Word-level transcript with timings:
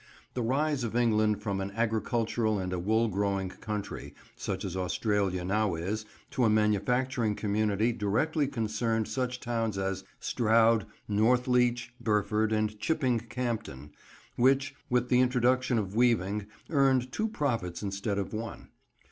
The 0.33 0.41
rise 0.41 0.83
of 0.83 0.95
England 0.95 1.43
from 1.43 1.61
an 1.61 1.69
agricultural 1.75 2.57
and 2.57 2.73
a 2.73 2.79
wool 2.79 3.07
growing 3.07 3.49
country, 3.49 4.15
such 4.35 4.65
as 4.65 4.75
Australia 4.75 5.45
now 5.45 5.75
is, 5.75 6.05
to 6.31 6.43
a 6.43 6.49
manufacturing 6.49 7.35
community 7.35 7.91
directly 7.91 8.47
concerned 8.47 9.07
such 9.07 9.39
towns 9.39 9.77
as 9.77 10.03
Stroud, 10.19 10.87
Northleach, 11.07 11.93
Burford 12.01 12.51
and 12.51 12.79
Chipping 12.79 13.19
Campden, 13.19 13.91
which, 14.37 14.73
with 14.89 15.09
the 15.09 15.19
introduction 15.19 15.77
of 15.77 15.93
weaving, 15.95 16.47
earned 16.71 17.11
two 17.11 17.27
profits 17.27 17.83
instead 17.83 18.17
of 18.17 18.33
one. 18.33 18.69